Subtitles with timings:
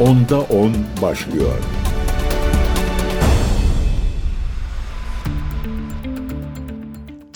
[0.00, 0.72] Onda 10
[1.02, 1.54] başlıyor.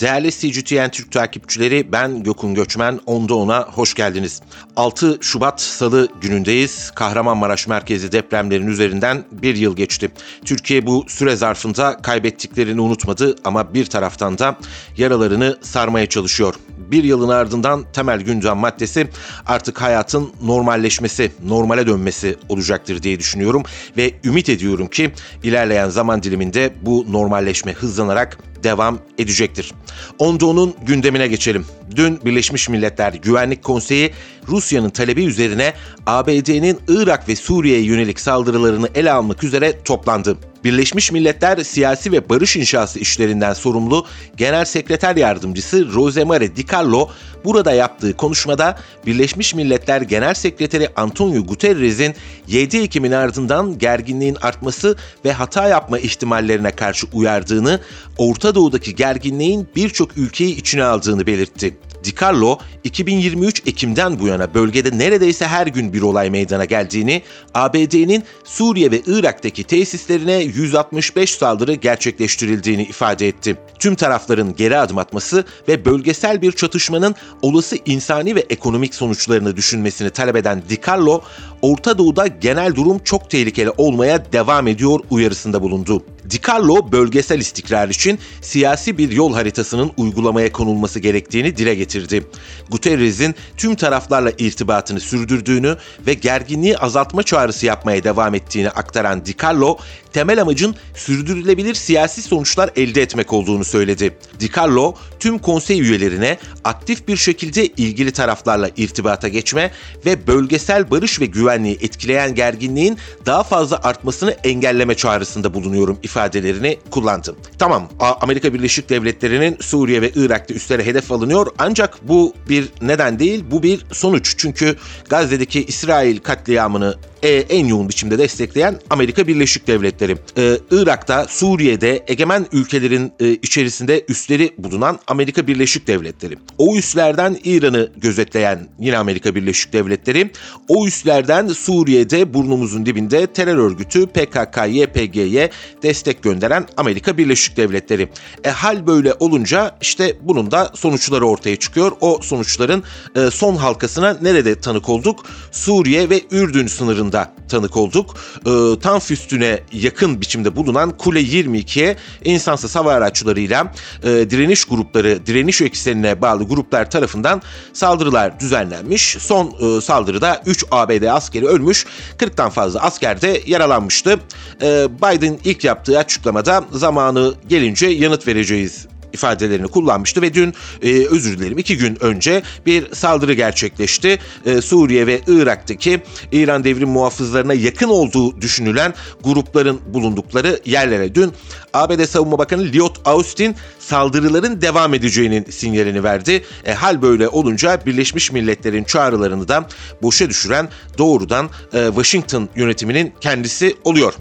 [0.05, 2.99] Değerli CGTN Türk takipçileri ben Gökün Göçmen.
[3.05, 4.41] Onda ona hoş geldiniz.
[4.75, 6.91] 6 Şubat Salı günündeyiz.
[6.95, 10.11] Kahramanmaraş merkezi depremlerin üzerinden bir yıl geçti.
[10.45, 14.57] Türkiye bu süre zarfında kaybettiklerini unutmadı ama bir taraftan da
[14.97, 16.55] yaralarını sarmaya çalışıyor.
[16.77, 19.07] Bir yılın ardından temel gündem maddesi
[19.45, 23.63] artık hayatın normalleşmesi, normale dönmesi olacaktır diye düşünüyorum
[23.97, 25.11] ve ümit ediyorum ki
[25.43, 29.73] ilerleyen zaman diliminde bu normalleşme hızlanarak devam edecektir.
[30.19, 31.65] Onda onun gündemine geçelim.
[31.95, 34.11] Dün Birleşmiş Milletler Güvenlik Konseyi
[34.47, 35.73] Rusya'nın talebi üzerine
[36.05, 40.37] ABD'nin Irak ve Suriye'ye yönelik saldırılarını ele almak üzere toplandı.
[40.65, 44.05] Birleşmiş Milletler Siyasi ve Barış İnşası işlerinden sorumlu
[44.37, 47.09] Genel Sekreter Yardımcısı Rosemary DiCarlo
[47.43, 52.15] burada yaptığı konuşmada Birleşmiş Milletler Genel Sekreteri Antonio Guterres'in
[52.47, 57.79] 7 Ekim'in ardından gerginliğin artması ve hata yapma ihtimallerine karşı uyardığını,
[58.17, 61.77] Orta Doğu'daki gerginliğin birçok ülkeyi içine aldığını belirtti.
[62.05, 67.21] DiCarlo 2023 Ekim'den bu yana bölgede neredeyse her gün bir olay meydana geldiğini,
[67.53, 73.57] ABD'nin Suriye ve Irak'taki tesislerine 165 saldırı gerçekleştirildiğini ifade etti.
[73.79, 80.09] Tüm tarafların geri adım atması ve bölgesel bir çatışmanın olası insani ve ekonomik sonuçlarını düşünmesini
[80.09, 81.21] talep eden DiCarlo,
[81.61, 86.03] Orta Doğu'da genel durum çok tehlikeli olmaya devam ediyor uyarısında bulundu.
[86.29, 92.23] DiCarlo bölgesel istikrar için siyasi bir yol haritasının uygulamaya konulması gerektiğini dile getirdi.
[92.69, 99.77] Guterres'in tüm taraflarla irtibatını sürdürdüğünü ve gerginliği azaltma çağrısı yapmaya devam ettiğini aktaran DiCarlo,
[100.15, 104.17] temel amacın sürdürülebilir siyasi sonuçlar elde etmek olduğunu söyledi.
[104.39, 109.71] DiCarlo, tüm konsey üyelerine aktif bir şekilde ilgili taraflarla irtibata geçme
[110.05, 117.35] ve bölgesel barış ve güvenliği etkileyen gerginliğin daha fazla artmasını engelleme çağrısında bulunuyorum ifadelerini kullandı.
[117.59, 123.43] Tamam, Amerika Birleşik Devletleri'nin Suriye ve Irak'ta üstlere hedef alınıyor ancak bu bir neden değil,
[123.51, 124.35] bu bir sonuç.
[124.37, 124.75] Çünkü
[125.09, 130.17] Gazze'deki İsrail katliamını e, en yoğun biçimde destekleyen Amerika Birleşik Devletleri.
[130.37, 136.37] E, Irak'ta, Suriye'de egemen ülkelerin e, içerisinde üsleri bulunan Amerika Birleşik Devletleri.
[136.57, 140.31] O üslerden İran'ı gözetleyen yine Amerika Birleşik Devletleri.
[140.67, 145.49] O üslerden Suriye'de burnumuzun dibinde terör örgütü PKK-YPG'ye
[145.83, 148.09] destek gönderen Amerika Birleşik Devletleri.
[148.43, 151.91] E hal böyle olunca işte bunun da sonuçları ortaya çıkıyor.
[152.01, 152.83] O sonuçların
[153.15, 155.25] e, son halkasına nerede tanık olduk?
[155.51, 158.15] Suriye ve Ürdün sınırında da tanık olduk.
[158.45, 165.61] E, tam füstüne yakın biçimde bulunan Kule 22'ye insansız hava araçlarıyla e, direniş grupları, direniş
[165.61, 167.41] eksenine bağlı gruplar tarafından
[167.73, 169.17] saldırılar düzenlenmiş.
[169.19, 171.85] Son e, saldırıda 3 ABD askeri ölmüş,
[172.17, 174.19] 40'tan fazla asker de yaralanmıştı.
[174.61, 181.39] E, Biden ilk yaptığı açıklamada zamanı gelince yanıt vereceğiz ifadelerini kullanmıştı ve dün e, özür
[181.39, 184.19] dilerim iki gün önce bir saldırı gerçekleşti.
[184.45, 188.93] E, Suriye ve Irak'taki İran devrim muhafızlarına yakın olduğu düşünülen
[189.23, 191.31] grupların bulundukları yerlere dün
[191.73, 193.55] ABD Savunma Bakanı Lloyd Austin
[193.87, 196.43] saldırıların devam edeceğinin sinyalini verdi.
[196.65, 199.67] E, hal böyle olunca Birleşmiş Milletler'in çağrılarını da
[200.01, 204.13] boşa düşüren doğrudan e, Washington yönetiminin kendisi oluyor.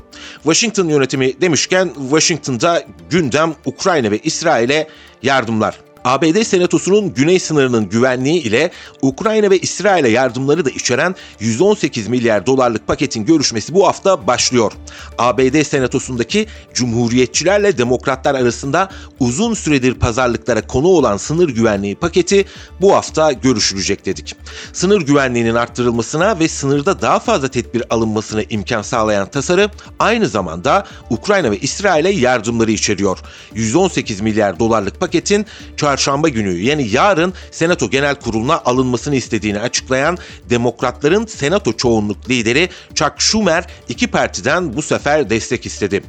[0.42, 4.88] Washington yönetimi demişken Washington'da gündem Ukrayna ve İsrail'e
[5.22, 5.78] yardımlar.
[6.04, 8.70] ABD Senatosu'nun güney sınırının güvenliği ile
[9.02, 14.72] Ukrayna ve İsrail'e yardımları da içeren 118 milyar dolarlık paketin görüşmesi bu hafta başlıyor.
[15.18, 18.88] ABD Senatosu'ndaki Cumhuriyetçilerle Demokratlar arasında
[19.20, 22.44] uzun süredir pazarlıklara konu olan sınır güvenliği paketi
[22.80, 24.36] bu hafta görüşülecek dedik.
[24.72, 31.50] Sınır güvenliğinin arttırılmasına ve sınırda daha fazla tedbir alınmasına imkan sağlayan tasarı aynı zamanda Ukrayna
[31.50, 33.18] ve İsrail'e yardımları içeriyor.
[33.54, 35.46] 118 milyar dolarlık paketin
[35.96, 40.18] çarşamba günü yani yarın Senato Genel Kurulu'na alınmasını istediğini açıklayan
[40.50, 46.02] Demokratların Senato çoğunluk lideri Chuck Schumer iki partiden bu sefer destek istedi.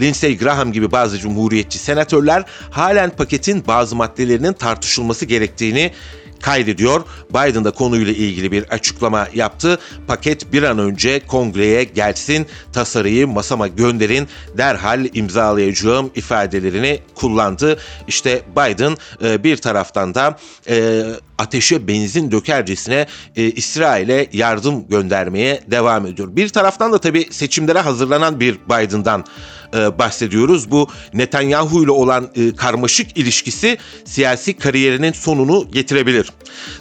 [0.00, 5.92] Lindsey Graham gibi bazı cumhuriyetçi senatörler halen paketin bazı maddelerinin tartışılması gerektiğini
[6.42, 7.04] kaydediyor.
[7.30, 9.78] Biden da konuyla ilgili bir açıklama yaptı.
[10.06, 17.78] Paket bir an önce kongreye gelsin, tasarıyı masama gönderin, derhal imzalayacağım ifadelerini kullandı.
[18.08, 20.38] İşte Biden e, bir taraftan da
[20.68, 21.02] e,
[21.38, 23.06] ateşe benzin dökercesine
[23.36, 26.36] e, İsrail'e yardım göndermeye devam ediyor.
[26.36, 29.24] Bir taraftan da tabii seçimlere hazırlanan bir Biden'dan
[29.74, 30.70] e, bahsediyoruz.
[30.70, 36.30] Bu Netanyahu ile olan e, karmaşık ilişkisi siyasi kariyerinin sonunu getirebilir.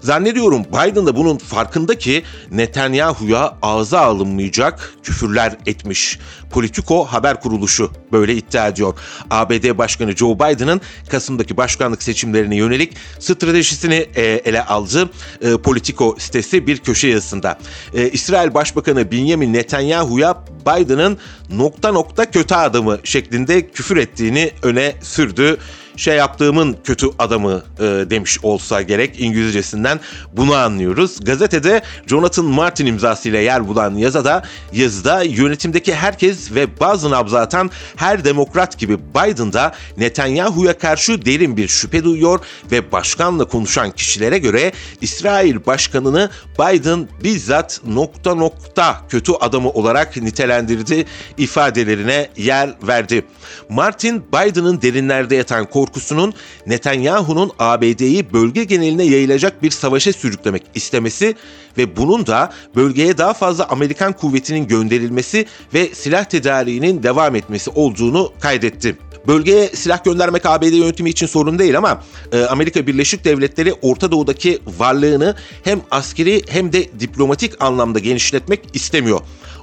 [0.01, 6.19] Zannediyorum Biden da bunun farkında ki Netanyahu'ya ağza alınmayacak küfürler etmiş.
[6.51, 8.93] Politico haber kuruluşu böyle iddia ediyor.
[9.29, 15.09] ABD Başkanı Joe Biden'ın Kasım'daki başkanlık seçimlerine yönelik stratejisini e, ele aldı.
[15.41, 17.59] E, Politico sitesi bir köşe yazısında.
[17.93, 21.17] E, İsrail Başbakanı Benjamin Netanyahu'ya Biden'ın
[21.49, 25.57] nokta nokta kötü adamı şeklinde küfür ettiğini öne sürdü
[25.97, 29.99] şey yaptığımın kötü adamı e, demiş olsa gerek İngilizcesinden
[30.33, 31.19] bunu anlıyoruz.
[31.25, 38.25] Gazetede Jonathan Martin imzasıyla yer bulan yazıda yazıda yönetimdeki herkes ve bazı nabza atan her
[38.25, 42.39] demokrat gibi Biden'da Netanyahu'ya karşı derin bir şüphe duyuyor
[42.71, 44.71] ve başkanla konuşan kişilere göre
[45.01, 46.29] İsrail başkanını
[46.59, 51.05] Biden bizzat nokta nokta kötü adamı olarak nitelendirdi
[51.37, 53.25] ifadelerine yer verdi.
[53.69, 56.33] Martin Biden'ın derinlerde yatan korku korkusunun
[56.67, 61.35] Netanyahu'nun ABD'yi bölge geneline yayılacak bir savaşa sürüklemek istemesi
[61.77, 68.33] ve bunun da bölgeye daha fazla Amerikan kuvvetinin gönderilmesi ve silah tedariğinin devam etmesi olduğunu
[68.39, 68.97] kaydetti.
[69.27, 74.59] Bölgeye silah göndermek ABD yönetimi için sorun değil ama e, Amerika Birleşik Devletleri Orta Doğu'daki
[74.79, 79.21] varlığını hem askeri hem de diplomatik anlamda genişletmek istemiyor.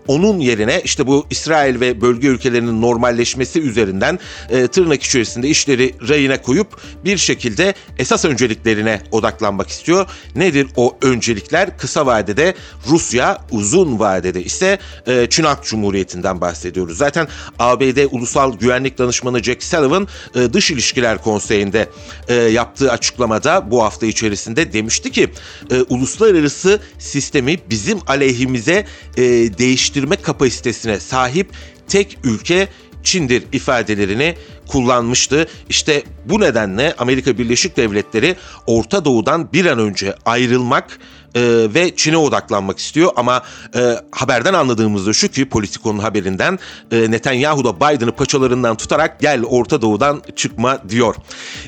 [0.08, 4.18] Onun yerine işte bu İsrail ve bölge ülkelerinin normalleşmesi üzerinden
[4.50, 6.68] e, tırnak içerisinde işleri rayına koyup
[7.04, 10.06] bir şekilde esas önceliklerine odaklanmak istiyor.
[10.36, 11.78] Nedir o öncelikler?
[11.78, 12.54] Kısa vadede
[12.88, 16.98] Rusya, uzun vadede ise e, Çin Halk Cumhuriyeti'nden bahsediyoruz.
[16.98, 17.28] Zaten
[17.58, 21.88] ABD Ulusal Güvenlik Danışmanı Jack Sullivan e, Dış İlişkiler Konseyi'nde
[22.28, 25.30] e, yaptığı açıklamada bu hafta içerisinde demişti ki
[25.70, 28.86] e, uluslararası sistemi bizim aleyhimize
[29.16, 29.22] e,
[29.58, 31.50] değiştirmek geliştirme kapasitesine sahip
[31.88, 32.68] tek ülke
[33.02, 34.34] Çin'dir ifadelerini
[34.68, 35.48] kullanmıştı.
[35.68, 38.36] İşte bu nedenle Amerika Birleşik Devletleri
[38.66, 40.98] Orta Doğu'dan bir an önce ayrılmak
[41.34, 41.40] e,
[41.74, 43.42] ve Çin'e odaklanmak istiyor ama
[43.76, 46.58] e, haberden anladığımızda şu ki Politico'nun haberinden
[46.92, 51.14] e, Netanyahu da Biden'ı paçalarından tutarak gel Orta Doğu'dan çıkma diyor.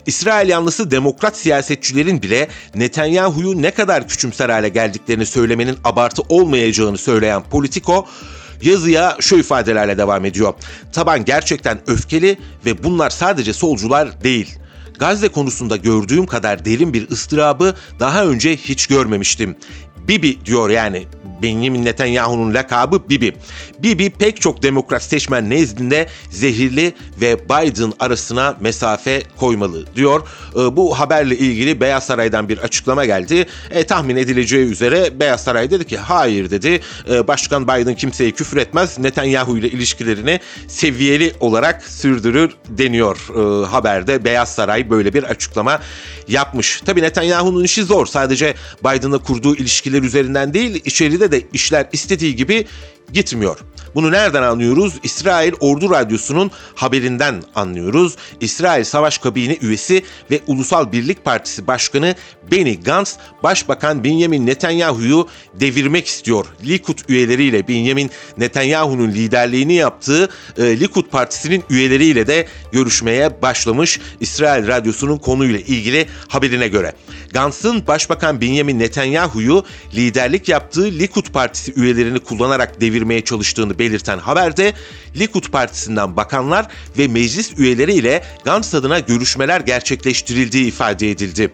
[0.06, 7.42] İsrail yanlısı demokrat siyasetçilerin bile Netanyahu'yu ne kadar küçümser hale geldiklerini söylemenin abartı olmayacağını söyleyen
[7.42, 8.06] Politico
[8.62, 10.54] Yazıya şu ifadelerle devam ediyor.
[10.92, 14.58] Taban gerçekten öfkeli ve bunlar sadece solcular değil.
[14.98, 19.56] Gazze konusunda gördüğüm kadar derin bir ıstırabı daha önce hiç görmemiştim.
[20.08, 21.06] Bibi diyor yani
[21.42, 23.34] Benjamin Netanyahu'nun lakabı Bibi.
[23.78, 30.28] Bibi pek çok demokrat seçmen nezdinde zehirli ve Biden arasına mesafe koymalı diyor.
[30.54, 33.46] Ee, bu haberle ilgili Beyaz Saray'dan bir açıklama geldi.
[33.70, 36.80] E, tahmin edileceği üzere Beyaz Saray dedi ki hayır dedi.
[37.10, 38.98] E, Başkan Biden kimseye küfür etmez.
[38.98, 44.24] Netanyahu ile ilişkilerini seviyeli olarak sürdürür deniyor e, haberde.
[44.24, 45.80] Beyaz Saray böyle bir açıklama
[46.28, 46.80] yapmış.
[46.86, 48.06] Tabii Netanyahu'nun işi zor.
[48.06, 48.54] Sadece
[48.84, 52.64] Biden'la kurduğu ilişkiler üzerinden değil, içeride de işler istediği gibi
[53.12, 53.58] gitmiyor.
[53.96, 54.94] Bunu nereden anlıyoruz?
[55.02, 58.16] İsrail Ordu Radyosu'nun haberinden anlıyoruz.
[58.40, 62.14] İsrail Savaş Kabini üyesi ve Ulusal Birlik Partisi Başkanı
[62.52, 66.46] Benny Gantz, Başbakan Benjamin Netanyahu'yu devirmek istiyor.
[66.66, 75.18] Likud üyeleriyle Benjamin Netanyahu'nun liderliğini yaptığı e, Likud Partisi'nin üyeleriyle de görüşmeye başlamış İsrail Radyosu'nun
[75.18, 76.92] konuyla ilgili haberine göre.
[77.32, 79.64] Gantz'ın Başbakan Benjamin Netanyahu'yu
[79.94, 84.72] liderlik yaptığı Likud Partisi üyelerini kullanarak devirmeye çalıştığını belirten haberde
[85.18, 86.66] Likud Partisi'nden bakanlar
[86.98, 91.52] ve meclis üyeleriyle Gantz adına görüşmeler gerçekleştirildiği ifade edildi.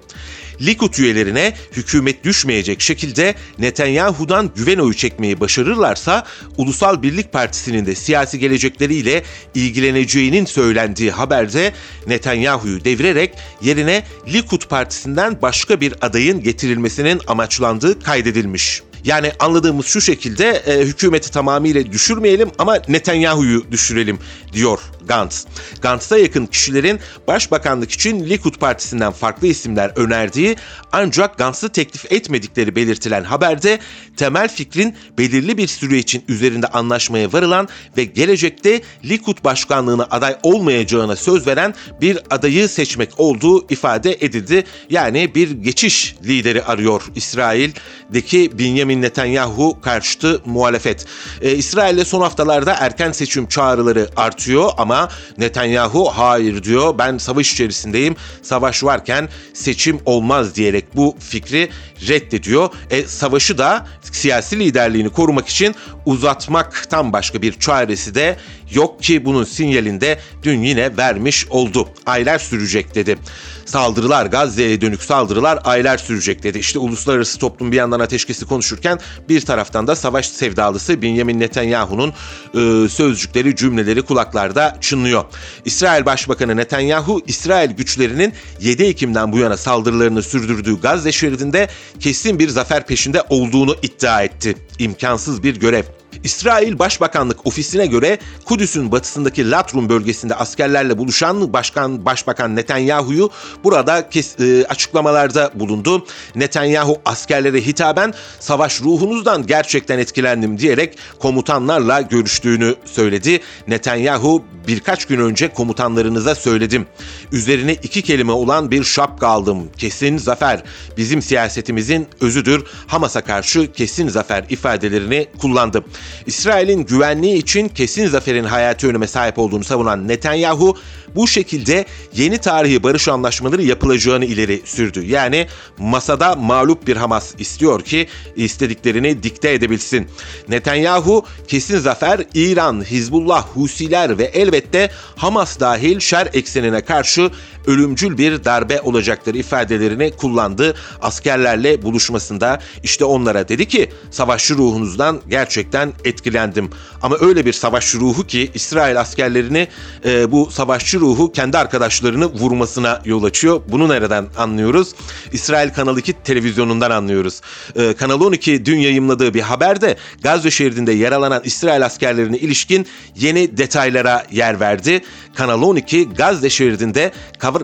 [0.60, 8.38] Likud üyelerine hükümet düşmeyecek şekilde Netanyahu'dan güven oyu çekmeyi başarırlarsa Ulusal Birlik Partisi'nin de siyasi
[8.38, 9.22] gelecekleriyle
[9.54, 11.72] ilgileneceğinin söylendiği haberde
[12.06, 18.82] Netanyahu'yu devirerek yerine Likud Partisi'nden başka bir adayın getirilmesinin amaçlandığı kaydedilmiş.
[19.04, 24.18] Yani anladığımız şu şekilde e, hükümeti tamamıyla düşürmeyelim ama Netanyahu'yu düşürelim
[24.52, 24.78] diyor
[25.08, 25.46] Gantz.
[25.82, 30.56] Gantz'a yakın kişilerin başbakanlık için Likud Partisi'nden farklı isimler önerdiği
[30.92, 33.78] ancak Gantz'ı teklif etmedikleri belirtilen haberde
[34.16, 41.16] temel fikrin belirli bir süre için üzerinde anlaşmaya varılan ve gelecekte Likud başkanlığına aday olmayacağına
[41.16, 44.64] söz veren bir adayı seçmek olduğu ifade edildi.
[44.90, 51.06] Yani bir geçiş lideri arıyor İsrail'deki Benjamin Netanyahu karşıtı muhalefet.
[51.40, 54.91] Ee, İsrail'de son haftalarda erken seçim çağrıları artıyor ama
[55.38, 56.98] Netanyahu hayır diyor.
[56.98, 58.16] Ben savaş içerisindeyim.
[58.42, 61.70] Savaş varken seçim olmaz diyerek bu fikri
[62.08, 62.68] reddediyor.
[62.90, 65.74] E, savaşı da siyasi liderliğini korumak için
[66.06, 68.36] uzatmaktan başka bir çaresi de
[68.74, 71.88] yok ki bunun sinyalinde dün yine vermiş oldu.
[72.06, 73.18] Aylar sürecek dedi.
[73.64, 76.58] Saldırılar Gazze'ye dönük saldırılar aylar sürecek dedi.
[76.58, 78.98] İşte uluslararası toplum bir yandan ateşkesi konuşurken
[79.28, 85.24] bir taraftan da savaş sevdalısı Benjamin Netanyahu'nun e, sözcükleri cümleleri kulaklarda çınlıyor.
[85.64, 91.68] İsrail Başbakanı Netanyahu İsrail güçlerinin 7 Ekim'den bu yana saldırılarını sürdürdüğü Gazze şeridinde
[92.00, 94.56] kesin bir zafer peşinde olduğunu iddia etti.
[94.78, 96.01] İmkansız bir görev.
[96.24, 103.30] İsrail Başbakanlık Ofisi'ne göre Kudüs'ün batısındaki Latrum bölgesinde askerlerle buluşan Başkan Başbakan Netanyahu'yu
[103.64, 106.06] burada kes, e, açıklamalarda bulundu.
[106.34, 113.40] Netanyahu askerlere hitaben savaş ruhunuzdan gerçekten etkilendim diyerek komutanlarla görüştüğünü söyledi.
[113.68, 116.86] Netanyahu birkaç gün önce komutanlarınıza söyledim.
[117.32, 119.70] Üzerine iki kelime olan bir şapka aldım.
[119.78, 120.62] Kesin zafer.
[120.96, 122.64] Bizim siyasetimizin özüdür.
[122.86, 125.84] Hamas'a karşı kesin zafer ifadelerini kullandı.
[126.26, 130.76] İsrail'in güvenliği için kesin zaferin hayati öneme sahip olduğunu savunan Netanyahu
[131.14, 135.06] bu şekilde yeni tarihi barış anlaşmaları yapılacağını ileri sürdü.
[135.06, 135.46] Yani
[135.78, 138.06] masada mağlup bir Hamas istiyor ki
[138.36, 140.08] istediklerini dikte edebilsin.
[140.48, 147.30] Netanyahu kesin zafer İran, Hizbullah, Husiler ve elbette Hamas dahil şer eksenine karşı
[147.66, 150.74] ölümcül bir darbe olacaktır ifadelerini kullandı.
[151.00, 156.70] Askerlerle buluşmasında işte onlara dedi ki savaşçı ruhunuzdan gerçekten etkilendim.
[157.02, 159.68] Ama öyle bir savaşçı ruhu ki İsrail askerlerini
[160.04, 163.60] e, bu savaşçı ruhu kendi arkadaşlarını vurmasına yol açıyor.
[163.68, 164.94] Bunu nereden anlıyoruz?
[165.32, 167.40] İsrail Kanal 2 televizyonundan anlıyoruz.
[167.76, 174.26] E, Kanal 12 dün yayımladığı bir haberde Gazze şeridinde yaralanan İsrail askerlerine ilişkin yeni detaylara
[174.30, 175.02] yer verdi.
[175.34, 177.12] Kanal 12 Gazze şeridinde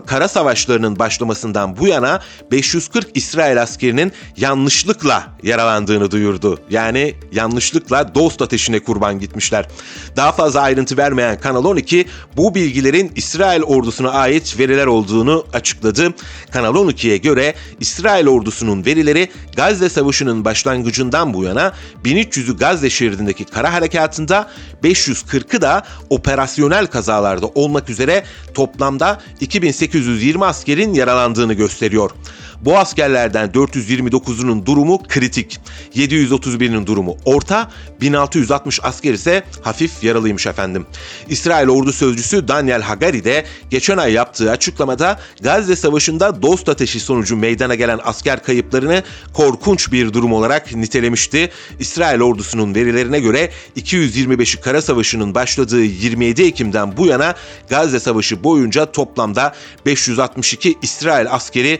[0.05, 6.59] kara savaşlarının başlamasından bu yana 540 İsrail askerinin yanlışlıkla yaralandığını duyurdu.
[6.69, 9.67] Yani yanlışlıkla dost ateşine kurban gitmişler.
[10.15, 12.05] Daha fazla ayrıntı vermeyen Kanal 12
[12.37, 16.13] bu bilgilerin İsrail ordusuna ait veriler olduğunu açıkladı.
[16.51, 21.73] Kanal 12'ye göre İsrail ordusunun verileri Gazze Savaşı'nın başlangıcından bu yana
[22.05, 24.49] 1300'ü Gazze şeridindeki kara harekatında
[24.83, 29.21] 540'ı da operasyonel kazalarda olmak üzere toplamda
[29.81, 32.11] 2820 askerin yaralandığını gösteriyor.
[32.61, 35.59] Bu askerlerden 429'unun durumu kritik,
[35.95, 40.85] 731'inin durumu orta, 1660 asker ise hafif yaralıymış efendim.
[41.29, 47.37] İsrail ordu sözcüsü Daniel Hagari de geçen ay yaptığı açıklamada Gazze Savaşı'nda dost ateşi sonucu
[47.37, 51.49] meydana gelen asker kayıplarını korkunç bir durum olarak nitelemişti.
[51.79, 57.35] İsrail ordusunun verilerine göre 225'i kara savaşının başladığı 27 Ekim'den bu yana
[57.69, 61.79] Gazze Savaşı boyunca toplamda 562 İsrail askeri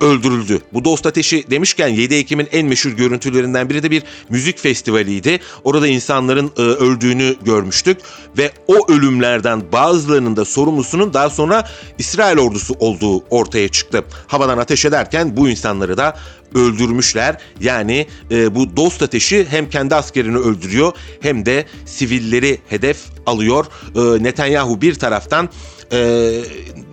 [0.00, 0.60] öldürüldü.
[0.72, 5.40] Bu dost ateşi demişken 7 Ekim'in en meşhur görüntülerinden biri de bir müzik festivaliydi.
[5.64, 7.98] Orada insanların e, öldüğünü görmüştük
[8.38, 14.04] ve o ölümlerden bazılarının da sorumlusunun daha sonra İsrail ordusu olduğu ortaya çıktı.
[14.26, 16.16] Havadan ateş ederken bu insanları da
[16.54, 17.36] öldürmüşler.
[17.60, 23.66] Yani e, bu dost ateşi hem kendi askerini öldürüyor hem de sivilleri hedef alıyor.
[23.96, 25.48] E, Netanyahu bir taraftan
[25.92, 26.30] e,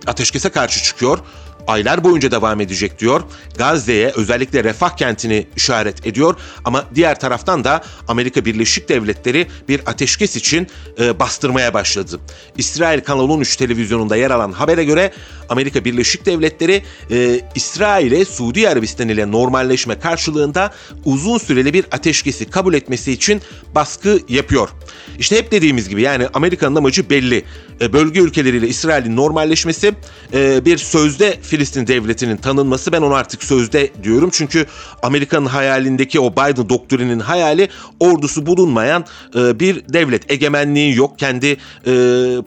[0.06, 1.18] ateşkese karşı çıkıyor
[1.66, 3.22] aylar boyunca devam edecek diyor.
[3.58, 10.36] Gazze'ye özellikle refah kentini işaret ediyor ama diğer taraftan da Amerika Birleşik Devletleri bir ateşkes
[10.36, 10.66] için
[11.00, 12.20] e, bastırmaya başladı.
[12.58, 15.12] İsrail Kanal 13 televizyonunda yer alan habere göre
[15.48, 22.74] Amerika Birleşik Devletleri e, İsrail'e Suudi Arabistan ile normalleşme karşılığında uzun süreli bir ateşkesi kabul
[22.74, 23.42] etmesi için
[23.74, 24.68] baskı yapıyor.
[25.18, 27.44] İşte hep dediğimiz gibi yani Amerika'nın amacı belli.
[27.80, 29.94] E, bölge ülkeleriyle İsrail'in normalleşmesi
[30.32, 34.30] e, bir sözde Filistin devletinin tanınması ben onu artık sözde diyorum.
[34.32, 34.66] Çünkü
[35.02, 37.68] Amerika'nın hayalindeki o Biden doktrinin hayali
[38.00, 39.04] ordusu bulunmayan
[39.36, 40.30] e, bir devlet.
[40.30, 41.56] Egemenliği yok, kendi e,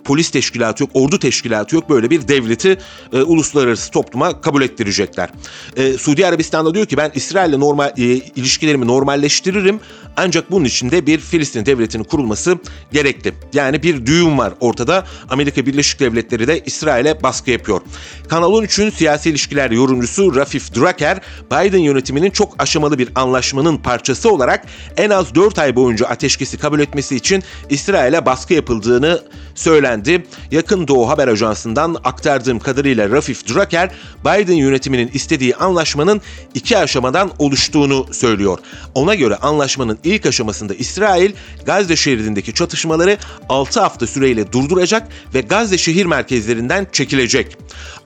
[0.03, 1.89] polis teşkilatı yok, ordu teşkilatı yok.
[1.89, 2.77] Böyle bir devleti
[3.13, 5.29] e, uluslararası topluma kabul ettirecekler.
[5.77, 9.79] E, Suudi Arabistan'da diyor ki ben İsrail'le normal e, ilişkilerimi normalleştiririm
[10.17, 12.57] ancak bunun için de bir Filistin devletinin kurulması
[12.91, 13.33] gerekli.
[13.53, 15.05] Yani bir düğüm var ortada.
[15.29, 17.81] Amerika Birleşik Devletleri de İsrail'e baskı yapıyor.
[18.27, 21.19] Kanal 13'ün siyasi ilişkiler yorumcusu Rafif Drucker,
[21.51, 24.65] Biden yönetiminin çok aşamalı bir anlaşmanın parçası olarak
[24.97, 29.21] en az 4 ay boyunca ateşkesi kabul etmesi için İsrail'e baskı yapıldığını
[29.55, 30.25] söylendi.
[30.51, 33.91] Yakın Doğu Haber Ajansı'ndan aktardığım kadarıyla Rafif Drucker,
[34.25, 36.21] Biden yönetiminin istediği anlaşmanın
[36.53, 38.59] iki aşamadan oluştuğunu söylüyor.
[38.95, 41.31] Ona göre anlaşmanın ilk aşamasında İsrail,
[41.65, 43.17] Gazze şeridindeki çatışmaları
[43.49, 47.57] 6 hafta süreyle durduracak ve Gazze şehir merkezlerinden çekilecek.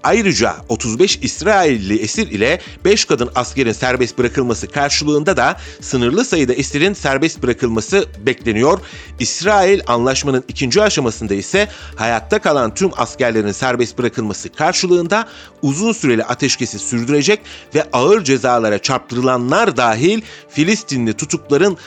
[0.03, 6.93] Ayrıca 35 İsrailli esir ile 5 kadın askerin serbest bırakılması karşılığında da sınırlı sayıda esirin
[6.93, 8.79] serbest bırakılması bekleniyor.
[9.19, 15.27] İsrail anlaşmanın ikinci aşamasında ise hayatta kalan tüm askerlerin serbest bırakılması karşılığında
[15.61, 17.39] uzun süreli ateşkesi sürdürecek
[17.75, 21.77] ve ağır cezalara çarptırılanlar dahil Filistinli tutukların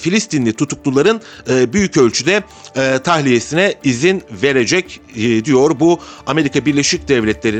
[0.00, 2.42] Filistinli tutukluların e, büyük ölçüde
[2.76, 7.08] e, tahliyesine izin verecek e, diyor bu Amerika Birleşik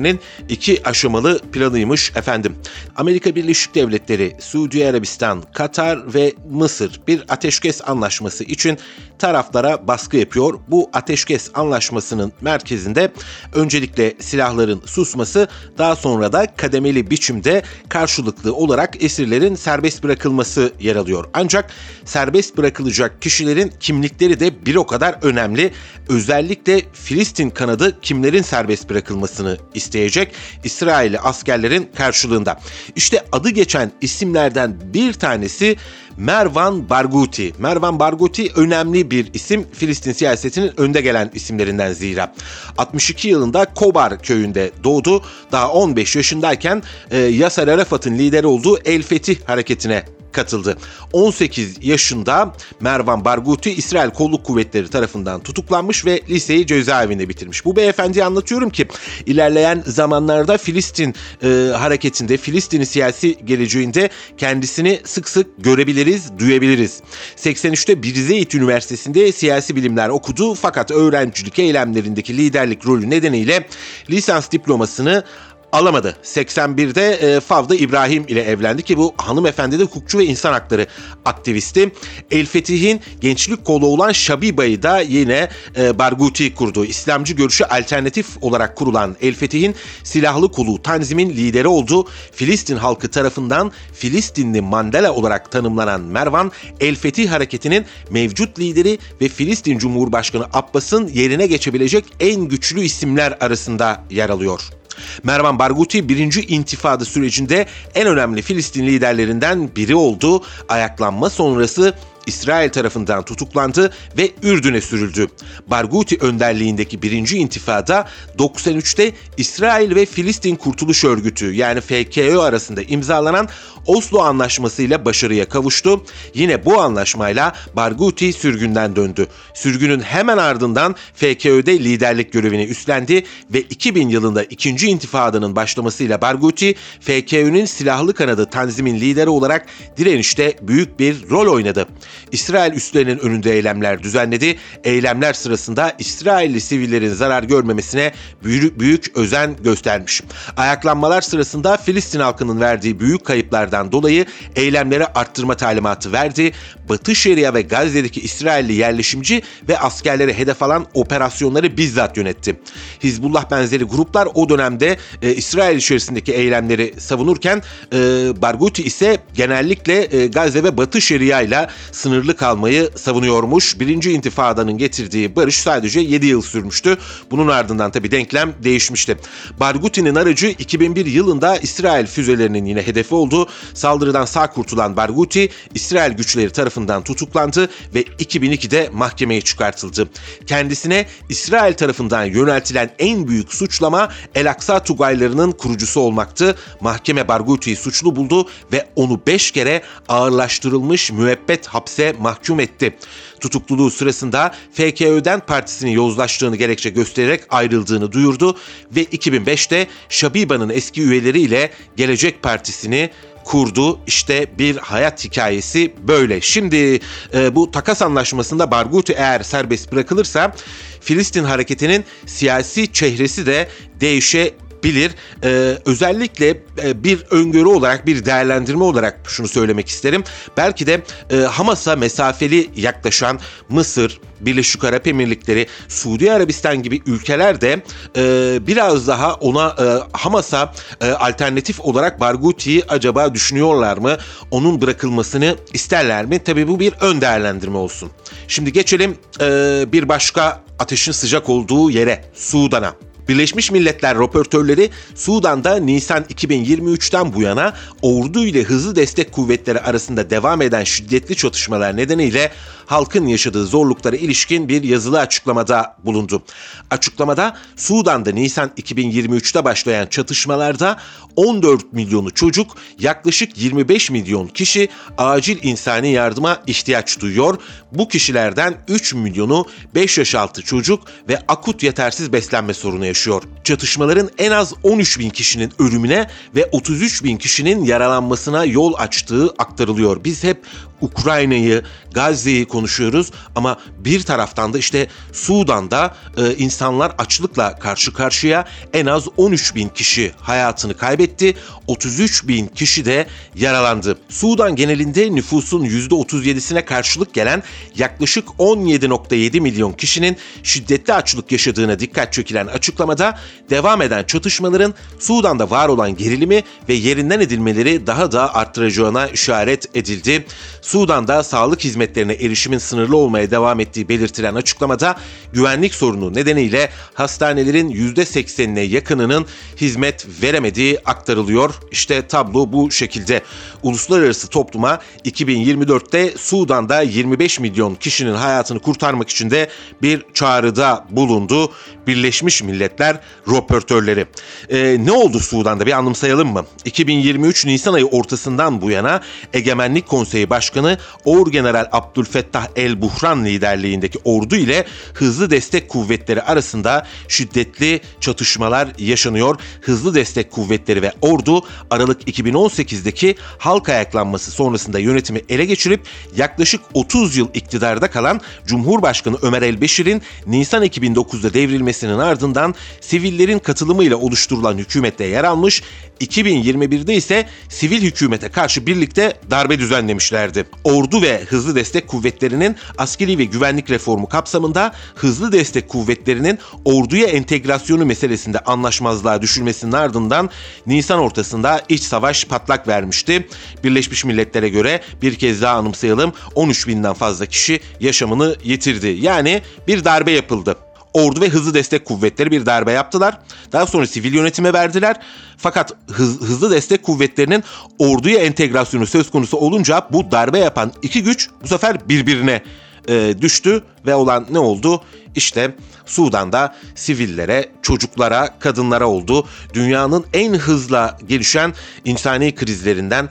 [0.04, 2.56] Devletleri'nin iki aşamalı planıymış efendim.
[2.96, 8.78] Amerika Birleşik Devletleri, Suudi Arabistan, Katar ve Mısır bir ateşkes anlaşması için
[9.18, 10.58] taraflara baskı yapıyor.
[10.68, 13.12] Bu ateşkes anlaşmasının merkezinde
[13.54, 21.24] öncelikle silahların susması, daha sonra da kademeli biçimde karşılıklı olarak esirlerin serbest bırakılması yer alıyor.
[21.34, 21.70] Ancak
[22.04, 25.72] serbest bırakılacak kişilerin kimlikleri de bir o kadar önemli.
[26.08, 29.58] Özellikle Filistin kanadı kimlerin serbest bırakılmasını
[29.90, 30.32] isteyecek?
[30.64, 32.60] İsrailli askerlerin karşılığında.
[32.96, 35.76] İşte adı geçen isimlerden bir tanesi
[36.20, 37.52] Mervan Barghouti.
[37.58, 39.66] Mervan Barghouti önemli bir isim.
[39.72, 42.34] Filistin siyasetinin önde gelen isimlerinden zira.
[42.78, 45.22] 62 yılında Kobar köyünde doğdu.
[45.52, 50.76] Daha 15 yaşındayken e, Yasser Arafat'ın lideri olduğu El Fetih hareketine katıldı.
[51.12, 57.64] 18 yaşında Mervan Barghouti İsrail Kolluk Kuvvetleri tarafından tutuklanmış ve liseyi cezaevinde bitirmiş.
[57.64, 58.88] Bu beyefendiyi anlatıyorum ki
[59.26, 61.46] ilerleyen zamanlarda Filistin e,
[61.76, 67.00] hareketinde, Filistin'in siyasi geleceğinde kendisini sık sık görebiliriz, duyabiliriz.
[67.36, 73.66] 83'te Birzeit Üniversitesi'nde siyasi bilimler okudu fakat öğrencilik eylemlerindeki liderlik rolü nedeniyle
[74.10, 75.24] lisans diplomasını
[75.72, 76.16] alamadı.
[76.24, 80.86] 81'de e, Favda İbrahim ile evlendi ki bu hanımefendi de hukukçu ve insan hakları
[81.24, 81.92] aktivisti.
[82.30, 86.84] El Fetih'in gençlik kolu olan Şabiba'yı da yine e, Barguti kurdu.
[86.84, 89.74] İslamcı görüşü alternatif olarak kurulan El Fetih'in
[90.04, 92.06] silahlı kolu Tanzim'in lideri oldu.
[92.32, 99.78] Filistin halkı tarafından Filistinli Mandela olarak tanımlanan Mervan, El Fetih hareketinin mevcut lideri ve Filistin
[99.78, 104.79] Cumhurbaşkanı Abbas'ın yerine geçebilecek en güçlü isimler arasında yer alıyor.
[105.22, 110.42] Mervan Barghouti birinci intifada sürecinde en önemli Filistin liderlerinden biri oldu.
[110.68, 111.94] Ayaklanma sonrası
[112.26, 115.26] İsrail tarafından tutuklandı ve Ürdün'e sürüldü.
[115.66, 123.48] Barghouti önderliğindeki birinci intifada 93'te İsrail ve Filistin Kurtuluş Örgütü yani FKÖ arasında imzalanan
[123.90, 126.04] Oslo Anlaşması ile başarıya kavuştu.
[126.34, 129.26] Yine bu anlaşmayla Barghouti sürgünden döndü.
[129.54, 137.64] Sürgünün hemen ardından FKÖ'de liderlik görevini üstlendi ve 2000 yılında ikinci intifadanın başlamasıyla Barghouti, FKÖ'nün
[137.64, 141.86] silahlı kanadı Tanzim'in lideri olarak direnişte büyük bir rol oynadı.
[142.32, 144.58] İsrail üslerinin önünde eylemler düzenledi.
[144.84, 148.12] Eylemler sırasında İsrailli sivillerin zarar görmemesine
[148.44, 150.22] büyük, büyük özen göstermiş.
[150.56, 156.52] Ayaklanmalar sırasında Filistin halkının verdiği büyük kayıplardan dolayı eylemleri arttırma talimatı verdi.
[156.90, 162.60] Batı Şeria ve Gazze'deki İsrailli yerleşimci ve askerlere hedef alan operasyonları bizzat yönetti.
[163.02, 167.96] Hizbullah benzeri gruplar o dönemde e, İsrail içerisindeki eylemleri savunurken e,
[168.42, 173.80] Barghouti ise genellikle e, Gazze ve Batı Şeria ile sınırlı kalmayı savunuyormuş.
[173.80, 176.98] Birinci intifadanın getirdiği barış sadece 7 yıl sürmüştü.
[177.30, 179.16] Bunun ardından tabi denklem değişmişti.
[179.60, 183.48] Barghuti'nin aracı 2001 yılında İsrail füzelerinin yine hedefi oldu.
[183.74, 190.08] Saldırıdan sağ kurtulan Barghouti, İsrail güçleri tarafından tutuklandı ve 2002'de mahkemeye çıkartıldı.
[190.46, 196.56] Kendisine İsrail tarafından yöneltilen en büyük suçlama El Aksa Tugaylarının kurucusu olmaktı.
[196.80, 202.96] Mahkeme Barghuti'yi suçlu buldu ve onu 5 kere ağırlaştırılmış müebbet hapse mahkum etti.
[203.40, 208.56] Tutukluluğu sırasında FKÖ'den partisinin yozlaştığını gerekçe göstererek ayrıldığını duyurdu
[208.96, 213.10] ve 2005'te Şabiba'nın eski üyeleriyle Gelecek Partisi'ni
[213.44, 214.00] kurdu.
[214.06, 216.40] İşte bir hayat hikayesi böyle.
[216.40, 217.00] Şimdi
[217.34, 220.54] e, bu takas anlaşmasında Barghouti eğer serbest bırakılırsa
[221.00, 223.68] Filistin hareketinin siyasi çehresi de
[224.00, 225.12] değişe bilir.
[225.44, 226.62] E, özellikle
[226.94, 230.24] bir öngörü olarak, bir değerlendirme olarak şunu söylemek isterim.
[230.56, 237.82] Belki de e, Hamas'a mesafeli yaklaşan Mısır, Birleşik Arap Emirlikleri, Suudi Arabistan gibi ülkeler de
[238.16, 244.16] e, biraz daha ona e, Hamas'a e, alternatif olarak Barghuti'yi acaba düşünüyorlar mı?
[244.50, 246.38] Onun bırakılmasını isterler mi?
[246.38, 248.10] Tabii bu bir ön değerlendirme olsun.
[248.48, 252.94] Şimdi geçelim e, bir başka ateşin sıcak olduğu yere, Sudan'a.
[253.30, 260.62] Birleşmiş Milletler röportörleri Sudan'da Nisan 2023'ten bu yana ordu ile hızlı destek kuvvetleri arasında devam
[260.62, 262.52] eden şiddetli çatışmalar nedeniyle
[262.90, 266.42] halkın yaşadığı zorluklara ilişkin bir yazılı açıklamada bulundu.
[266.90, 270.96] Açıklamada Sudan'da Nisan 2023'te başlayan çatışmalarda
[271.36, 277.58] 14 milyonu çocuk, yaklaşık 25 milyon kişi acil insani yardıma ihtiyaç duyuyor.
[277.92, 283.42] Bu kişilerden 3 milyonu 5 yaş altı çocuk ve akut yetersiz beslenme sorunu yaşıyor.
[283.64, 290.24] Çatışmaların en az 13 bin kişinin ölümüne ve 33 bin kişinin yaralanmasına yol açtığı aktarılıyor.
[290.24, 290.64] Biz hep
[291.00, 291.82] Ukrayna'yı,
[292.14, 299.28] Gazze'yi konuşuyoruz ama bir taraftan da işte Sudan'da e, insanlar açlıkla karşı karşıya en az
[299.36, 304.18] 13 bin kişi hayatını kaybetti, 33 bin kişi de yaralandı.
[304.28, 307.62] Sudan genelinde nüfusun %37'sine karşılık gelen
[307.96, 313.38] yaklaşık 17.7 milyon kişinin şiddetli açlık yaşadığına dikkat çekilen açıklamada
[313.70, 320.46] devam eden çatışmaların Sudan'da var olan gerilimi ve yerinden edilmeleri daha da arttıracağına işaret edildi.
[320.90, 325.16] Sudan'da sağlık hizmetlerine erişimin sınırlı olmaya devam ettiği belirtilen açıklamada
[325.52, 331.74] güvenlik sorunu nedeniyle hastanelerin %80'ine yakınının hizmet veremediği aktarılıyor.
[331.90, 333.42] İşte tablo bu şekilde.
[333.82, 339.70] Uluslararası topluma 2024'te Sudan'da 25 milyon kişinin hayatını kurtarmak için de
[340.02, 341.72] bir çağrıda bulundu.
[342.06, 344.26] Birleşmiş Milletler röportörleri.
[344.68, 346.64] Ee, ne oldu Sudan'da bir anımsayalım mı?
[346.84, 349.20] 2023 Nisan ayı ortasından bu yana
[349.52, 350.79] Egemenlik Konseyi Başkanı
[351.24, 359.60] Orgeneral Abdülfettah El Buhran liderliğindeki ordu ile hızlı destek kuvvetleri arasında şiddetli çatışmalar yaşanıyor.
[359.80, 366.00] Hızlı destek kuvvetleri ve ordu Aralık 2018'deki halk ayaklanması sonrasında yönetimi ele geçirip
[366.36, 374.78] yaklaşık 30 yıl iktidarda kalan Cumhurbaşkanı Ömer El-Beşir'in Nisan 2009'da devrilmesinin ardından sivillerin katılımıyla oluşturulan
[374.78, 375.82] hükümette yer almış,
[376.20, 380.64] 2021'de ise sivil hükümete karşı birlikte darbe düzenlemişlerdi.
[380.84, 388.06] Ordu ve hızlı destek kuvvetlerinin askeri ve güvenlik reformu kapsamında hızlı destek kuvvetlerinin orduya entegrasyonu
[388.06, 390.50] meselesinde anlaşmazlığa düşülmesinin ardından
[390.86, 393.48] Nisan ortasında iç savaş patlak vermişti.
[393.84, 399.18] Birleşmiş Milletler'e göre bir kez daha anımsayalım 13 binden fazla kişi yaşamını yitirdi.
[399.20, 400.76] Yani bir darbe yapıldı.
[401.14, 403.38] Ordu ve hızlı destek kuvvetleri bir darbe yaptılar.
[403.72, 405.16] Daha sonra sivil yönetime verdiler.
[405.56, 407.64] Fakat hız, hızlı destek kuvvetlerinin
[407.98, 412.62] orduya entegrasyonu söz konusu olunca bu darbe yapan iki güç bu sefer birbirine
[413.08, 415.02] e, düştü ve olan ne oldu?
[415.34, 415.74] İşte
[416.06, 419.46] Sudan'da sivillere, çocuklara, kadınlara oldu.
[419.74, 423.28] Dünyanın en hızla gelişen insani krizlerinden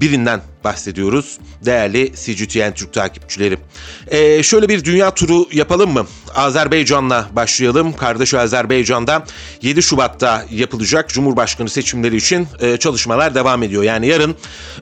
[0.00, 3.58] birinden bahsediyoruz değerli CGTN Türk takipçileri.
[4.06, 6.06] Ee, şöyle bir dünya turu yapalım mı?
[6.34, 7.96] Azerbaycan'la başlayalım.
[7.96, 9.24] Kardeş Azerbaycan'da
[9.62, 13.82] 7 Şubat'ta yapılacak Cumhurbaşkanı seçimleri için e, çalışmalar devam ediyor.
[13.82, 14.36] Yani yarın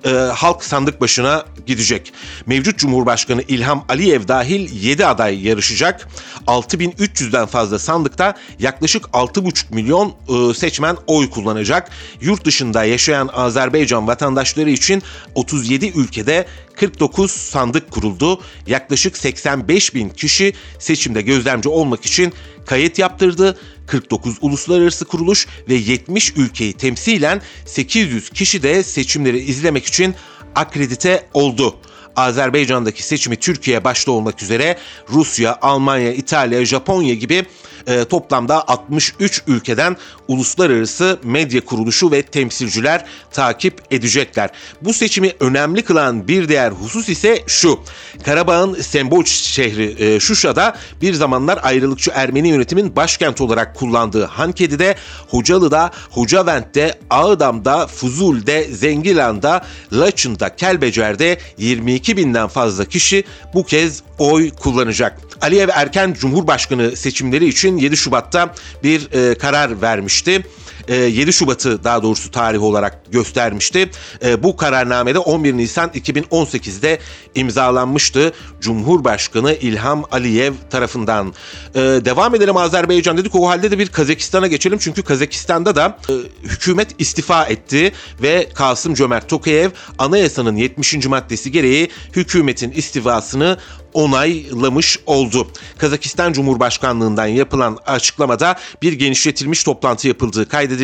[0.05, 2.13] e, halk sandık başına gidecek.
[2.47, 6.09] Mevcut Cumhurbaşkanı İlham Aliyev dahil 7 aday yarışacak.
[6.47, 11.91] 6300'den fazla sandıkta yaklaşık 6,5 milyon e, seçmen oy kullanacak.
[12.21, 15.03] Yurt dışında yaşayan Azerbaycan vatandaşları için
[15.35, 18.41] 37 ülkede 49 sandık kuruldu.
[18.67, 22.33] Yaklaşık 85 bin kişi seçimde gözlemci olmak için
[22.67, 23.59] kayıt yaptırdı.
[23.87, 30.15] 49 uluslararası kuruluş ve 70 ülkeyi temsilen 800 kişi de seçimleri izlemek için
[30.55, 31.77] akredite oldu.
[32.17, 34.79] Azerbaycan'daki seçimi Türkiye başta olmak üzere
[35.09, 37.45] Rusya, Almanya, İtalya, Japonya gibi
[37.87, 39.97] e, toplamda 63 ülkeden
[40.29, 44.51] uluslararası medya kuruluşu ve temsilciler takip edecekler.
[44.83, 47.81] Bu seçimi önemli kılan bir diğer husus ise şu.
[48.25, 54.97] Karabağ'ın sembol şehri e, Şuşa'da bir zamanlar ayrılıkçı Ermeni yönetimin başkent olarak kullandığı Hankedi'de,
[55.29, 65.19] Hocalı'da, Hocavent'te, Ağdam'da, Fuzul'de, Zengilan'da, Laçın'da, Kelbecer'de 22 binden fazla kişi bu kez oy kullanacak.
[65.41, 70.43] Aliyev erken Cumhurbaşkanı seçimleri için 7 Şubat'ta bir e, karar vermişti.
[70.89, 73.91] 7 Şubat'ı daha doğrusu tarih olarak göstermişti.
[74.39, 76.99] Bu kararnamede 11 Nisan 2018'de
[77.35, 78.33] imzalanmıştı.
[78.61, 81.35] Cumhurbaşkanı İlham Aliyev tarafından.
[81.75, 83.35] Devam edelim Azerbaycan dedik.
[83.35, 84.79] O halde de bir Kazakistan'a geçelim.
[84.79, 85.99] Çünkü Kazakistan'da da
[86.43, 91.07] hükümet istifa etti ve Kasım Cömert Tokayev anayasanın 70.
[91.07, 93.59] maddesi gereği hükümetin istifasını
[93.93, 95.49] onaylamış oldu.
[95.79, 100.80] Kazakistan Cumhurbaşkanlığından yapılan açıklamada bir genişletilmiş toplantı yapıldığı kaydedildi.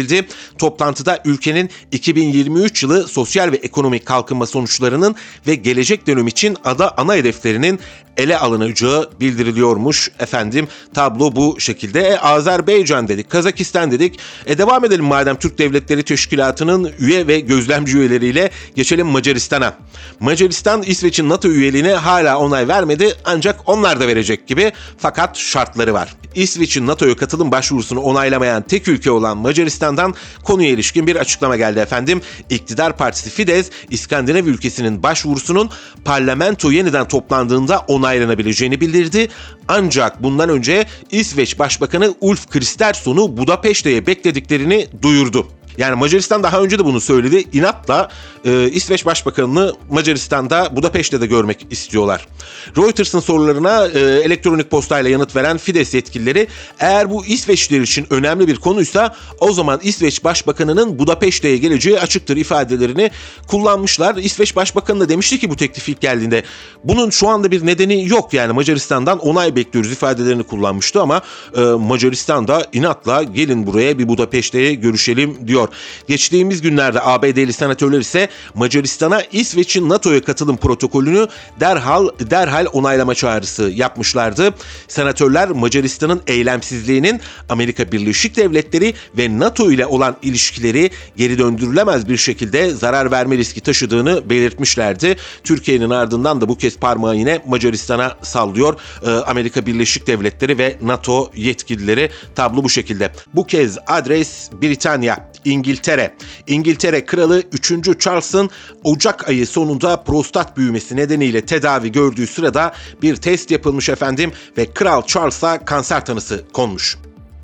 [0.59, 7.15] Toplantıda ülkenin 2023 yılı sosyal ve ekonomik kalkınma sonuçlarının ve gelecek dönem için ada ana
[7.15, 7.81] hedeflerinin
[8.17, 10.69] ele alınacağı bildiriliyormuş efendim.
[10.95, 12.01] Tablo bu şekilde.
[12.01, 14.19] E, Azerbaycan dedik, Kazakistan dedik.
[14.47, 19.75] E, devam edelim madem Türk Devletleri Teşkilatı'nın üye ve gözlemci üyeleriyle geçelim Macaristan'a.
[20.21, 26.15] Macaristan İsveç'in NATO üyeliğine hala onay vermedi ancak onlar da verecek gibi fakat şartları var.
[26.35, 32.21] İsveç'in NATO'ya katılım başvurusunu onaylamayan tek ülke olan Macaristan'dan konuya ilişkin bir açıklama geldi efendim.
[32.51, 35.71] İktidar partisi Fidesz, İskandinav ülkesinin başvurusunun
[36.05, 39.29] parlamento yeniden toplandığında onaylanabileceğini bildirdi.
[39.69, 45.47] Ancak bundan önce İsveç Başbakanı Ulf Kristersson'u Budapeşte'ye beklediklerini duyurdu.
[45.79, 47.45] Yani Macaristan daha önce de bunu söyledi.
[47.53, 48.09] İnatla
[48.45, 52.29] e, İsveç Başbakanı'nı Macaristan'da Budapeşte de görmek istiyorlar.
[52.77, 56.49] Reuters'ın sorularına e, elektronik postayla yanıt veren Fides yetkilileri
[56.81, 63.11] eğer bu İsveçliler için önemli bir konuysa o zaman İsveç Başbakanı'nın Budapeşte'ye geleceği açıktır ifadelerini
[63.49, 64.17] kullanmışlar.
[64.17, 66.43] İsveç Başbakanı da demişti ki bu teklif ilk geldiğinde
[66.85, 71.23] bunun şu anda bir nedeni yok yani Macaristan'dan onay bekliyoruz ifadelerini kullanmıştı ama
[71.57, 75.66] e, Macaristan inatla gelin buraya bir Budapeşte'ye görüşelim diyor.
[76.09, 81.27] Geçtiğimiz günlerde ABD'li senatörler ise Macaristan'a İsveç'in NATO'ya katılım protokolünü
[81.61, 84.55] derhal derhal onaylama çağrısı yapmışlardı.
[84.89, 92.71] Senatörler Macaristan'ın eylemsizliğinin Amerika Birleşik Devletleri ve NATO ile olan ilişkileri geri döndürülemez bir şekilde
[92.71, 95.17] zarar verme riski taşıdığını belirtmişlerdi.
[95.45, 98.81] Türkiye'nin ardından da bu kez parmağı yine Macaristan'a sallıyor.
[99.07, 103.13] Ee, Amerika Birleşik Devletleri ve NATO yetkilileri tablo bu şekilde.
[103.35, 105.31] Bu kez adres Britanya.
[105.47, 106.15] İngiltere.
[106.47, 108.01] İngiltere Kralı 3.
[108.01, 108.51] Charles'ın
[108.85, 115.03] Ocak ayı sonunda prostat büyümesi nedeniyle tedavi gördüğü sırada bir test yapılmış efendim ve Kral
[115.07, 116.97] Charles'a kanser tanısı konmuş.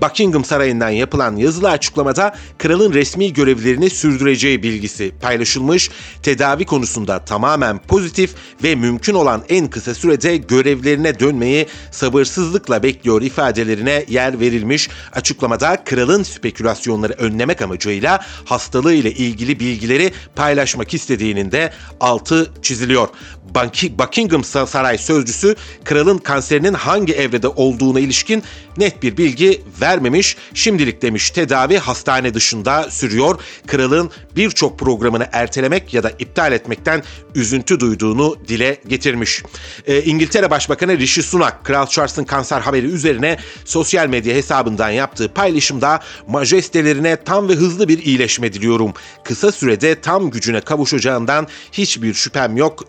[0.02, 5.90] Buckingham Sarayı'ndan yapılan yazılı açıklamada kralın resmi görevlerini sürdüreceği bilgisi paylaşılmış.
[6.22, 14.04] Tedavi konusunda tamamen pozitif ve mümkün olan en kısa sürede görevlerine dönmeyi sabırsızlıkla bekliyor ifadelerine
[14.08, 14.88] yer verilmiş.
[15.12, 23.08] Açıklamada kralın spekülasyonları önlemek amacıyla hastalığı ile ilgili bilgileri paylaşmak istediğinin de altı çiziliyor.
[23.54, 28.42] Buckingham Saray sözcüsü kralın kanserinin hangi evrede olduğuna ilişkin
[28.76, 30.36] net bir bilgi vermemiş.
[30.54, 33.40] Şimdilik demiş tedavi hastane dışında sürüyor.
[33.66, 37.02] Kralın birçok programını ertelemek ya da iptal etmekten
[37.34, 39.42] üzüntü duyduğunu dile getirmiş.
[39.86, 46.00] E, İngiltere Başbakanı Rishi Sunak, Kral Charles'ın kanser haberi üzerine sosyal medya hesabından yaptığı paylaşımda
[46.26, 48.92] majestelerine tam ve hızlı bir iyileşme diliyorum.
[49.24, 52.84] Kısa sürede tam gücüne kavuşacağından hiçbir şüphem yok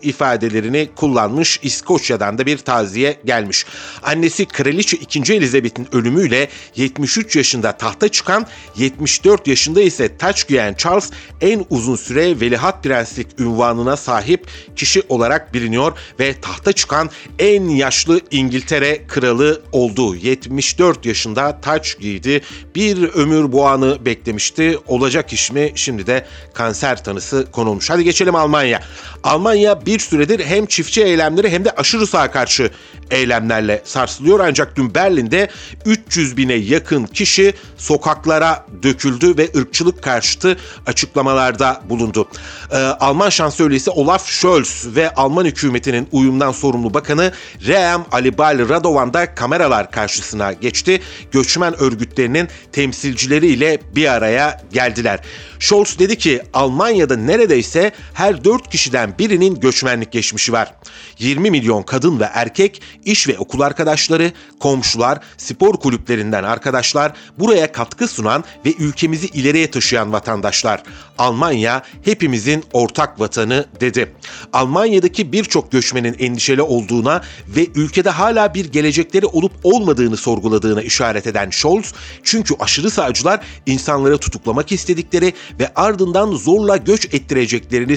[0.54, 1.60] ifadelerini kullanmış.
[1.62, 3.66] İskoçya'dan da bir taziye gelmiş.
[4.02, 5.34] Annesi Kraliçe 2.
[5.34, 12.40] Elizabeth'in ölümüyle 73 yaşında tahta çıkan, 74 yaşında ise taç giyen Charles en uzun süre
[12.40, 20.14] velihat prenslik ünvanına sahip kişi olarak biliniyor ve tahta çıkan en yaşlı İngiltere kralı oldu.
[20.14, 22.40] 74 yaşında taç giydi.
[22.74, 24.78] Bir ömür bu anı beklemişti.
[24.86, 25.72] Olacak iş mi?
[25.74, 27.90] Şimdi de kanser tanısı konulmuş.
[27.90, 28.80] Hadi geçelim Almanya.
[29.24, 32.70] Almanya bir süredir hem çiftçi eylemleri hem de aşırı sağa karşı
[33.10, 34.40] eylemlerle sarsılıyor.
[34.40, 35.48] Ancak dün Berlin'de
[35.86, 42.28] 300 bine yakın kişi sokaklara döküldü ve ırkçılık karşıtı açıklamalarda bulundu.
[42.70, 47.32] Ee, Alman şansölyesi Olaf Scholz ve Alman hükümetinin uyumdan sorumlu bakanı
[47.66, 51.00] Reem Alibal Radovan da kameralar karşısına geçti.
[51.32, 55.20] Göçmen örgütlerinin temsilcileriyle bir araya geldiler.
[55.58, 60.74] Scholz dedi ki Almanya'da neredeyse her 4 kişiden birinin göçmenlik geçmişi var.
[61.18, 68.08] 20 milyon kadın ve erkek, iş ve okul arkadaşları, komşular, spor kulüplerinden arkadaşlar, buraya katkı
[68.08, 70.82] sunan ve ülkemizi ileriye taşıyan vatandaşlar.
[71.18, 74.12] Almanya hepimizin ortak vatanı dedi.
[74.52, 81.50] Almanya'daki birçok göçmenin endişeli olduğuna ve ülkede hala bir gelecekleri olup olmadığını sorguladığına işaret eden
[81.50, 87.94] Scholz, çünkü aşırı sağcılar insanları tutuklamak istedikleri ve ardından zorla göç ettireceklerini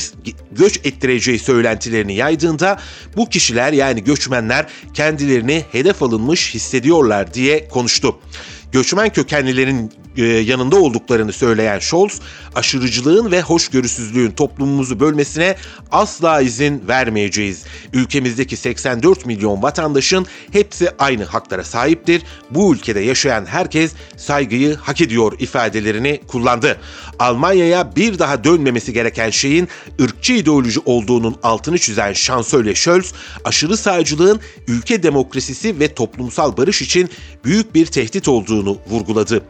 [0.52, 2.80] göç ettireceği söylentilerini yaydığında
[3.16, 8.20] bu kişiler yani göçmenler kendilerini hedef alınmış hissediyorlar diye konuştu.
[8.72, 12.22] Göçmen kökenlilerin e, yanında olduklarını söyleyen Scholz,
[12.56, 15.56] aşırıcılığın ve hoşgörüsüzlüğün toplumumuzu bölmesine
[15.92, 17.64] asla izin vermeyeceğiz.
[17.94, 22.22] Ülkemizdeki 84 milyon vatandaşın hepsi aynı haklara sahiptir.
[22.52, 26.78] Bu ülkede yaşayan herkes saygıyı hak ediyor ifadelerini kullandı.
[27.20, 29.68] Almanya'ya bir daha dönmemesi gereken şeyin
[30.02, 33.14] ırkçı ideoloji olduğunun altını çizen Şansölye Scholz,
[33.46, 37.10] aşırı sağcılığın ülke demokrasisi ve toplumsal barış için
[37.46, 39.44] büyük bir tehdit olduğunu vurguladı.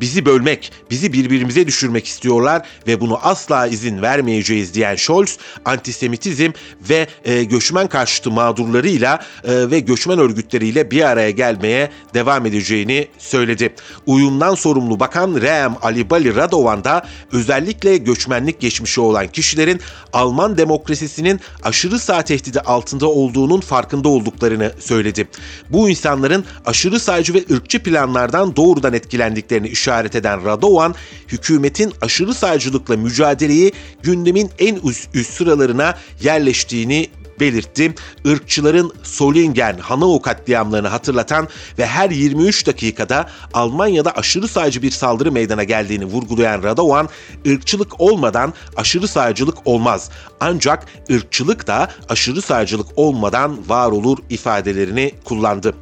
[0.00, 6.50] Bizi bölmek, bizi birbirimize düşürmek istiyorlar ve bunu asla izin vermeyeceğiz diyen Scholz, antisemitizm
[6.90, 13.74] ve e, göçmen karşıtı mağdurlarıyla e, ve göçmen örgütleriyle bir araya gelmeye devam edeceğini söyledi.
[14.06, 19.80] Uyumdan sorumlu bakan Reem Alibali Radovan da özellikle göçmenlik geçmişi olan kişilerin
[20.12, 25.28] Alman demokrasisinin aşırı sağ tehdidi altında olduğunun farkında olduklarını söyledi.
[25.70, 30.94] Bu insanların aşırı sağcı ve ırkçı planlardan doğrudan etkilendiklerini işaret eden Radovan,
[31.28, 37.08] hükümetin aşırı sağcılıkla mücadeleyi gündemin en üst, üst sıralarına yerleştiğini
[37.40, 37.94] belirtti.
[38.24, 41.48] Irkçıların Solingen, Hanau katliamlarını hatırlatan
[41.78, 47.08] ve her 23 dakikada Almanya'da aşırı sağcı bir saldırı meydana geldiğini vurgulayan Radovan,
[47.46, 50.10] ırkçılık olmadan aşırı sağcılık olmaz.
[50.40, 55.74] Ancak ırkçılık da aşırı sağcılık olmadan var olur ifadelerini kullandı.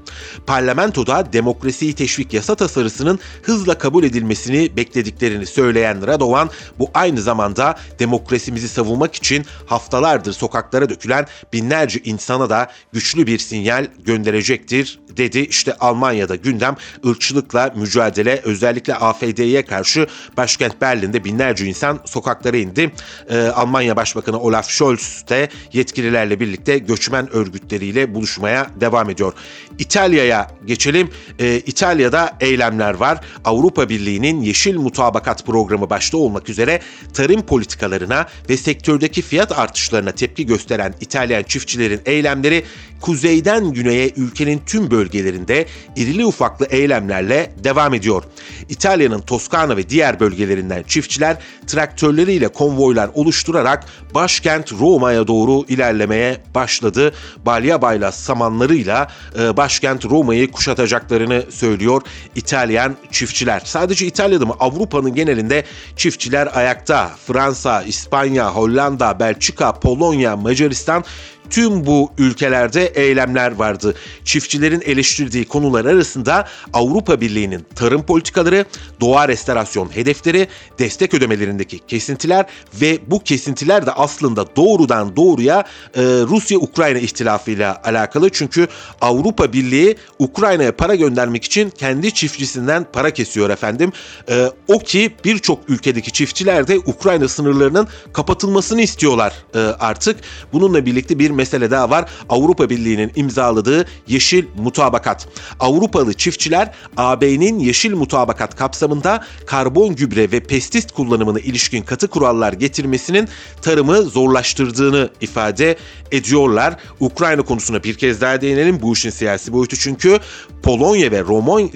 [0.47, 8.69] Parlamentoda demokrasiyi teşvik yasa tasarısının hızla kabul edilmesini beklediklerini söyleyen Radovan, bu aynı zamanda demokrasimizi
[8.69, 15.39] savunmak için haftalardır sokaklara dökülen binlerce insana da güçlü bir sinyal gönderecektir dedi.
[15.39, 20.07] İşte Almanya'da gündem ırkçılıkla mücadele özellikle AFD'ye karşı
[20.37, 22.93] başkent Berlin'de binlerce insan sokaklara indi.
[23.31, 29.33] Ee, Almanya Başbakanı Olaf Scholz de yetkililerle birlikte göçmen örgütleriyle buluşmaya devam ediyor.
[29.79, 31.11] İtalya'ya geçelim.
[31.39, 33.19] Ee, İtalya'da eylemler var.
[33.45, 36.81] Avrupa Birliği'nin Yeşil Mutabakat Programı başta olmak üzere
[37.15, 42.65] tarım politikalarına ve sektördeki fiyat artışlarına tepki gösteren İtalyan çiftçilerin eylemleri
[43.01, 48.23] kuzeyden güneye ülkenin tüm bölgelerinde irili ufaklı eylemlerle devam ediyor.
[48.69, 53.85] İtalya'nın Toskana ve diğer bölgelerinden çiftçiler traktörleriyle konvoylar oluşturarak
[54.15, 57.13] başkent Roma'ya doğru ilerlemeye başladı.
[57.47, 59.09] Balya bayla samanlarıyla
[59.39, 62.03] e, başkent Roma'yı kuşatacaklarını söylüyor
[62.35, 63.63] İtalyan çiftçiler.
[63.65, 65.65] Sadece İtalya'da mı Avrupa'nın genelinde
[65.97, 67.11] çiftçiler ayakta.
[67.27, 71.05] Fransa, İspanya, Hollanda, Belçika, Polonya, Macaristan
[71.51, 73.95] tüm bu ülkelerde eylemler vardı.
[74.25, 78.65] Çiftçilerin eleştirdiği konular arasında Avrupa Birliği'nin tarım politikaları,
[79.01, 82.47] doğa restorasyon hedefleri, destek ödemelerindeki kesintiler
[82.81, 88.31] ve bu kesintiler de aslında doğrudan doğruya e, Rusya-Ukrayna ihtilafıyla alakalı.
[88.31, 88.69] Çünkü
[89.01, 93.93] Avrupa Birliği Ukrayna'ya para göndermek için kendi çiftçisinden para kesiyor efendim.
[94.31, 100.21] E, o ki birçok ülkedeki çiftçiler de Ukrayna sınırlarının kapatılmasını istiyorlar e, artık.
[100.53, 102.11] Bununla birlikte bir mesele daha var.
[102.29, 105.29] Avrupa Birliği'nin imzaladığı Yeşil Mutabakat.
[105.61, 113.29] Avrupalı çiftçiler AB'nin Yeşil Mutabakat kapsamında karbon gübre ve pestis kullanımına ilişkin katı kurallar getirmesinin
[113.63, 115.77] tarımı zorlaştırdığını ifade
[116.13, 116.77] ediyorlar.
[117.01, 118.83] Ukrayna konusuna bir kez daha değinelim.
[118.83, 120.19] Bu işin siyasi boyutu çünkü
[120.63, 121.21] Polonya ve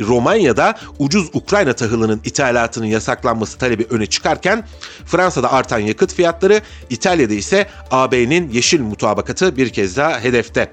[0.08, 4.64] Romanya'da ucuz Ukrayna tahılının ithalatının yasaklanması talebi öne çıkarken
[5.04, 10.70] Fransa'da artan yakıt fiyatları, İtalya'da ise AB'nin yeşil mutabakatı bir kez daha hedefte.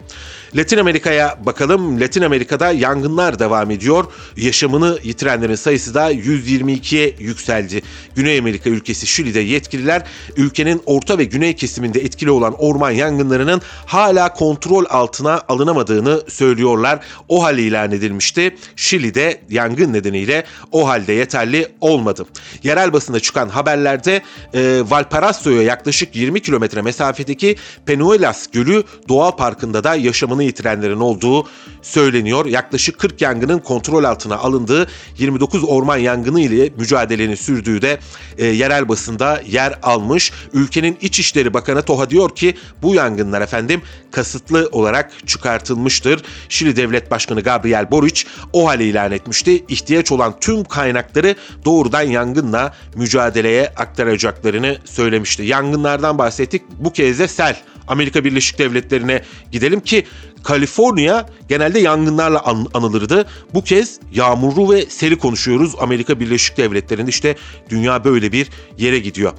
[0.56, 2.00] Latin Amerika'ya bakalım.
[2.00, 4.06] Latin Amerika'da yangınlar devam ediyor.
[4.38, 7.82] Yaşamını yitirenlerin sayısı da 122'ye yükseldi.
[8.16, 10.04] Güney Amerika ülkesi Şili'de yetkililer
[10.38, 17.00] ülkenin orta ve güney kesiminde etkili olan orman yangınlarının hala kontrol altına alınamadığını söylüyorlar.
[17.28, 18.56] O hal ilan edilmişti.
[18.76, 22.26] Şili'de yangın nedeniyle o halde yeterli olmadı.
[22.64, 24.22] Yerel basında çıkan haberlerde
[24.54, 31.48] e, Valparaiso'ya yaklaşık 20 kilometre mesafedeki Penuelas Gölü Doğal Parkı'nda da yaşamını yitirenlerin olduğu
[31.82, 32.46] söyleniyor.
[32.46, 38.00] Yaklaşık 40 yangının kontrol altına alındığı 29 orman yangını ile mücadelenin sürdüğü de
[38.38, 40.32] e, yerel basında yer almış.
[40.54, 46.22] Ülkenin İçişleri Bakanı Toha diyor ki bu yangınlar efendim kasıtlı olarak çıkartılmıştır.
[46.50, 48.24] Şili Devlet Başkanı Gabriel Boric
[48.54, 49.66] o hale ilan etmişti.
[49.68, 55.44] İhtiyaç olan tüm kaynakları doğrudan yangınla mücadeleye aktaracaklarını söylemişti.
[55.44, 56.62] Yangınlardan bahsettik.
[56.80, 57.56] Bu kez de sel
[57.90, 59.22] Amerika Birleşik Devletleri'ne
[59.52, 60.06] gidelim ki
[60.44, 63.26] Kaliforniya genelde yangınlarla an- anılırdı.
[63.54, 65.74] Bu kez yağmurlu ve seri konuşuyoruz.
[65.80, 67.36] Amerika Birleşik Devletleri'nde işte
[67.70, 69.34] dünya böyle bir yere gidiyor.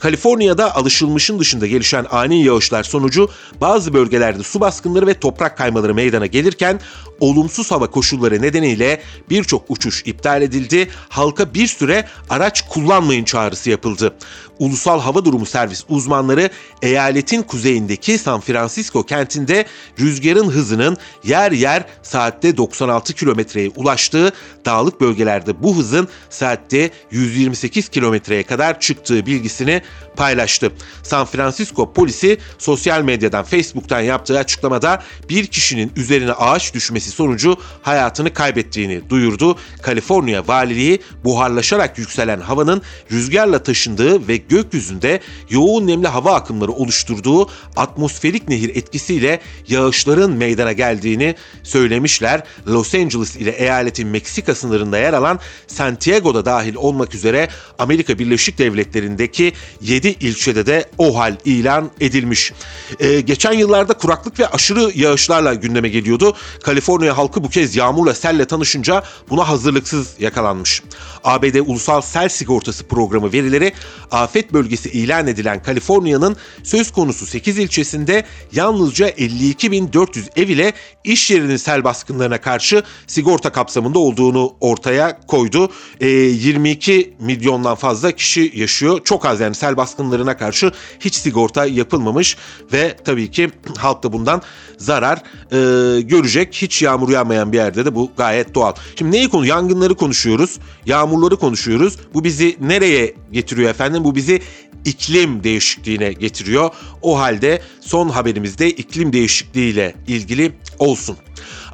[0.00, 3.28] Kaliforniya'da alışılmışın dışında gelişen ani yağışlar sonucu
[3.60, 6.80] bazı bölgelerde su baskınları ve toprak kaymaları meydana gelirken
[7.20, 10.88] olumsuz hava koşulları nedeniyle birçok uçuş iptal edildi.
[11.08, 14.14] Halka bir süre araç kullanmayın çağrısı yapıldı.
[14.58, 16.50] Ulusal Hava Durumu Servis uzmanları
[16.82, 19.66] eyaletin kuzeyindeki San Francisco kentinde
[20.00, 24.32] rüzgarın hızının yer yer saatte 96 kilometreye ulaştığı,
[24.66, 29.82] dağlık bölgelerde bu hızın saatte 128 kilometreye kadar çıktığı bilgisini
[30.16, 30.72] paylaştı.
[31.02, 38.34] San Francisco polisi sosyal medyadan Facebook'tan yaptığı açıklamada bir kişinin üzerine ağaç düşmesi sonucu hayatını
[38.34, 39.58] kaybettiğini duyurdu.
[39.82, 45.20] Kaliforniya valiliği buharlaşarak yükselen havanın rüzgarla taşındığı ve gökyüzünde
[45.50, 52.42] yoğun nemli hava akımları oluşturduğu atmosferik nehir etkisiyle yağışların meydana geldiğini söylemişler.
[52.66, 59.52] Los Angeles ile eyaletin Meksika sınırında yer alan Santiago'da dahil olmak üzere Amerika Birleşik Devletleri'ndeki
[59.80, 62.52] 7 ilçede de o hal ilan edilmiş.
[63.00, 66.36] Ee, geçen yıllarda kuraklık ve aşırı yağışlarla gündeme geliyordu.
[66.62, 70.82] Kaliforniya halkı bu kez yağmurla selle tanışınca buna hazırlıksız yakalanmış.
[71.24, 73.72] ABD Ulusal Sel Sigortası Programı verileri
[74.10, 80.72] afet bölgesi ilan edilen Kaliforniya'nın söz konusu 8 ilçesinde yalnızca 52.400 ev ile
[81.04, 85.70] iş yerinin sel baskınlarına karşı sigorta kapsamında olduğunu ortaya koydu.
[86.00, 89.00] E, 22 milyondan fazla kişi yaşıyor.
[89.04, 92.36] Çok az yani sel baskınlarına karşı hiç sigorta yapılmamış
[92.72, 94.42] ve tabii ki halk da bundan
[94.82, 95.22] zarar
[95.52, 96.54] e, görecek.
[96.54, 98.72] Hiç yağmur yağmayan bir yerde de bu gayet doğal.
[98.98, 99.46] Şimdi neyi konu?
[99.46, 100.58] Yangınları konuşuyoruz.
[100.86, 101.96] Yağmurları konuşuyoruz.
[102.14, 104.04] Bu bizi nereye getiriyor efendim?
[104.04, 104.42] Bu bizi
[104.84, 106.70] iklim değişikliğine getiriyor.
[107.02, 111.16] O halde son haberimizde iklim değişikliğiyle ilgili olsun.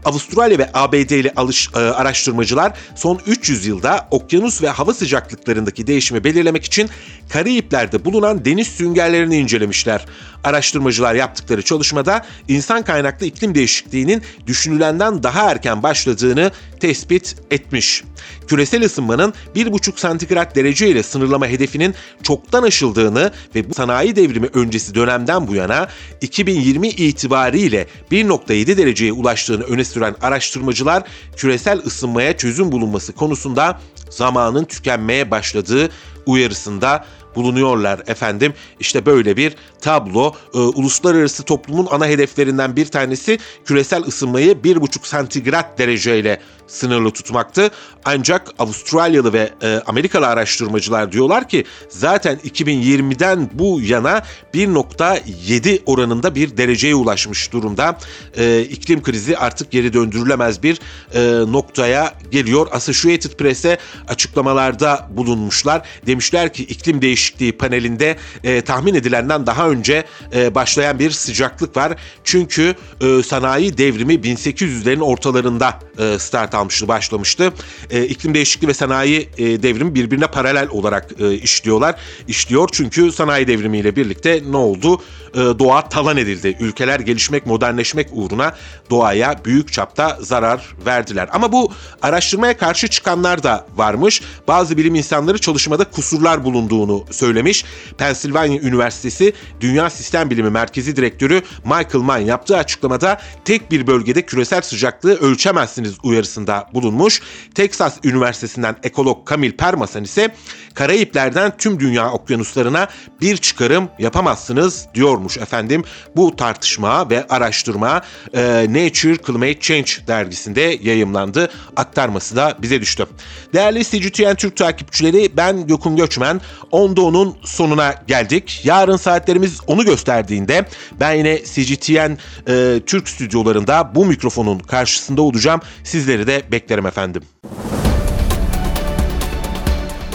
[0.04, 6.64] Avustralya ve ABD'li alış, e, araştırmacılar son 300 yılda okyanus ve hava sıcaklıklarındaki değişimi belirlemek
[6.64, 6.90] için
[7.28, 10.06] Karayipler'de bulunan deniz süngerlerini incelemişler.
[10.44, 18.04] Araştırmacılar yaptıkları çalışmada insan kaynaklı iklim değişikliğinin düşünülenden daha erken başladığını tespit etmiş.
[18.48, 24.94] Küresel ısınmanın 1,5 santigrat derece ile sınırlama hedefinin çoktan aşıldığını ve bu sanayi devrimi öncesi
[24.94, 25.88] dönemden bu yana
[26.20, 31.02] 2020 itibariyle 1.7 dereceye ulaştığını öne süren araştırmacılar
[31.36, 33.80] küresel ısınmaya çözüm bulunması konusunda
[34.10, 35.90] zamanın tükenmeye başladığı
[36.26, 38.54] uyarısında bulunuyorlar efendim.
[38.80, 40.34] İşte böyle bir tablo.
[40.54, 47.70] Ee, uluslararası toplumun ana hedeflerinden bir tanesi küresel ısınmayı 1,5 santigrat dereceyle sınırlı tutmaktı.
[48.04, 54.22] Ancak Avustralyalı ve e, Amerikalı araştırmacılar diyorlar ki zaten 2020'den bu yana
[54.54, 57.98] 1.7 oranında bir dereceye ulaşmış durumda.
[58.36, 60.80] E, iklim krizi artık geri döndürülemez bir
[61.14, 62.68] e, noktaya geliyor.
[62.72, 65.82] Associated Press'e açıklamalarda bulunmuşlar.
[66.06, 70.04] Demişler ki iklim değişikliği panelinde e, tahmin edilenden daha önce
[70.34, 71.96] e, başlayan bir sıcaklık var.
[72.24, 77.52] Çünkü e, sanayi devrimi 1800'lerin ortalarında e, start almıştı, başlamıştı.
[77.90, 81.94] E, iklim değişikliği ve sanayi e, devrimi birbirine paralel olarak e, işliyorlar.
[82.28, 85.02] İşliyor çünkü sanayi devrimiyle birlikte ne oldu?
[85.34, 86.56] E, doğa talan edildi.
[86.60, 88.54] Ülkeler gelişmek, modernleşmek uğruna
[88.90, 91.28] doğaya büyük çapta zarar verdiler.
[91.32, 94.22] Ama bu araştırmaya karşı çıkanlar da varmış.
[94.48, 97.64] Bazı bilim insanları çalışmada kusurlar bulunduğunu söylemiş.
[97.98, 104.62] Pennsylvania Üniversitesi Dünya Sistem Bilimi Merkezi Direktörü Michael Mann yaptığı açıklamada tek bir bölgede küresel
[104.62, 107.22] sıcaklığı ölçemezsiniz uyarısında bulunmuş.
[107.54, 110.34] Texas Üniversitesi'nden ekolog Camille Permasan ise
[110.74, 112.88] Karayipler'den tüm dünya okyanuslarına
[113.20, 115.84] bir çıkarım yapamazsınız diyormuş efendim.
[116.16, 118.02] Bu tartışma ve araştırma
[118.34, 121.50] e, Nature Climate Change dergisinde yayımlandı.
[121.76, 123.06] Aktarması da bize düştü.
[123.52, 126.40] Değerli CGTN Türk takipçileri ben Gökün Göçmen.
[126.70, 128.60] Onda onun sonuna geldik.
[128.64, 130.64] Yarın saatlerimiz onu gösterdiğinde
[131.00, 132.18] ben yine CGTN
[132.48, 135.60] e, Türk stüdyolarında bu mikrofonun karşısında olacağım.
[135.84, 137.22] Sizleri de beklerim efendim.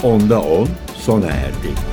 [0.04, 1.93] Onda 10 sona erdi.